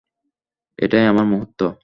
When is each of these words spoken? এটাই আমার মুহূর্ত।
এটাই 0.79 1.05
আমার 1.05 1.25
মুহূর্ত। 1.25 1.59